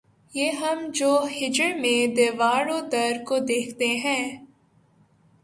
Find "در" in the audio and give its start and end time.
2.91-3.17